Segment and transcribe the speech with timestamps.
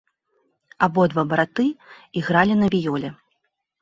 [0.87, 1.65] Абодва браты
[2.23, 3.09] ігралі на віёле.